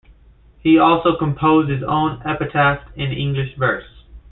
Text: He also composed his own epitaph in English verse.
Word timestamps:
He 0.57 0.79
also 0.79 1.15
composed 1.15 1.69
his 1.69 1.83
own 1.83 2.23
epitaph 2.25 2.81
in 2.95 3.11
English 3.11 3.55
verse. 3.55 4.03